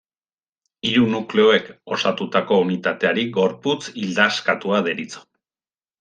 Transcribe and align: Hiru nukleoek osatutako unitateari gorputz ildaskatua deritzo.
Hiru 0.91 1.01
nukleoek 1.09 1.67
osatutako 1.95 2.57
unitateari 2.61 3.25
gorputz 3.35 3.81
ildaskatua 4.05 4.81
deritzo. 4.89 5.23